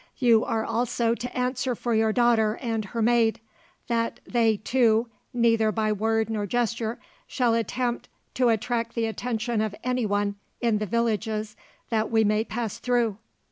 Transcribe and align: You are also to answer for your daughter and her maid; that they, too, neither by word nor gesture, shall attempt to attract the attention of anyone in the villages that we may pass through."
You 0.17 0.43
are 0.43 0.65
also 0.65 1.13
to 1.13 1.37
answer 1.37 1.75
for 1.75 1.93
your 1.93 2.11
daughter 2.11 2.57
and 2.59 2.85
her 2.85 3.03
maid; 3.03 3.39
that 3.85 4.19
they, 4.25 4.57
too, 4.57 5.11
neither 5.31 5.71
by 5.71 5.91
word 5.91 6.27
nor 6.27 6.47
gesture, 6.47 6.99
shall 7.27 7.53
attempt 7.53 8.09
to 8.33 8.49
attract 8.49 8.95
the 8.95 9.05
attention 9.05 9.61
of 9.61 9.75
anyone 9.83 10.37
in 10.59 10.79
the 10.79 10.87
villages 10.87 11.55
that 11.91 12.09
we 12.09 12.23
may 12.23 12.43
pass 12.43 12.79
through." 12.79 13.17